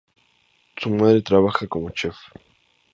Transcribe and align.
Su 0.77 0.89
madre 0.89 1.21
trabajaba 1.21 1.69
como 1.69 1.91
chef. 1.91 2.15